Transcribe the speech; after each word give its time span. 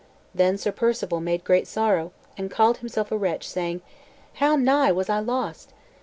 Then 0.33 0.57
Sir 0.57 0.71
Perceval 0.71 1.19
made 1.19 1.43
great 1.43 1.67
sorrow, 1.67 2.11
and 2.35 2.49
called 2.49 2.77
himself 2.79 3.11
a 3.11 3.17
wretch, 3.19 3.47
saying, 3.47 3.83
"How 4.39 4.55
nigh 4.55 4.91
was 4.91 5.09
I 5.11 5.19
lost!" 5.19 5.73